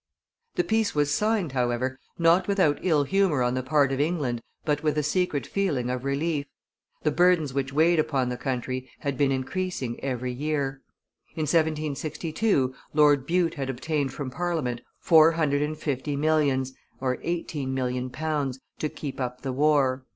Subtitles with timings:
[0.55, 4.81] The peace was signed, however, not without ill humor on the part of England, but
[4.81, 6.47] with a secret feeling of relief;
[7.03, 10.81] the burdens which weighed upon the country had been increasing every year.
[11.35, 16.73] In 1762, Lord Bute had obtained from Parliament four hundred and fifty millions
[17.21, 20.03] (eighteen million pounds) to keep up the war.